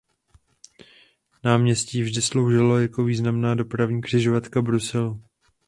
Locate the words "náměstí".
1.43-2.01